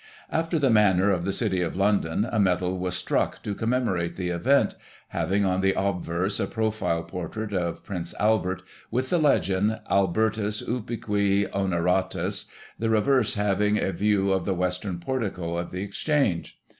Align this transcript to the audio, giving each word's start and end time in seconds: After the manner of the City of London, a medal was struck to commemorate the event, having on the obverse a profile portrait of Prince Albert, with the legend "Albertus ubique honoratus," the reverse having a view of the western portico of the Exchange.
After 0.31 0.57
the 0.57 0.71
manner 0.71 1.11
of 1.11 1.25
the 1.25 1.31
City 1.31 1.61
of 1.61 1.75
London, 1.75 2.27
a 2.31 2.39
medal 2.39 2.79
was 2.79 2.95
struck 2.95 3.43
to 3.43 3.53
commemorate 3.53 4.15
the 4.15 4.29
event, 4.29 4.73
having 5.09 5.45
on 5.45 5.61
the 5.61 5.75
obverse 5.79 6.39
a 6.39 6.47
profile 6.47 7.03
portrait 7.03 7.53
of 7.53 7.83
Prince 7.83 8.15
Albert, 8.19 8.63
with 8.89 9.11
the 9.11 9.19
legend 9.19 9.79
"Albertus 9.91 10.63
ubique 10.63 11.47
honoratus," 11.53 12.47
the 12.79 12.89
reverse 12.89 13.35
having 13.35 13.77
a 13.77 13.91
view 13.91 14.31
of 14.31 14.43
the 14.43 14.55
western 14.55 14.99
portico 14.99 15.55
of 15.55 15.69
the 15.69 15.83
Exchange. 15.83 16.57